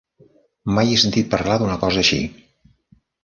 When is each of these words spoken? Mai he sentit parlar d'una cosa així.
Mai 0.77 0.89
he 0.93 0.95
sentit 1.01 1.29
parlar 1.35 1.59
d'una 1.63 1.77
cosa 1.83 2.03
així. 2.05 2.19